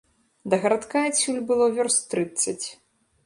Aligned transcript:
Да 0.51 0.57
гарадка 0.63 1.03
адсюль 1.09 1.37
было 1.51 1.67
вёрст 1.75 2.01
трыццаць. 2.13 2.67